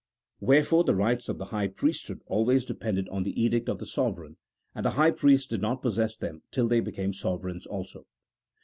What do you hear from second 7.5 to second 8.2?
also.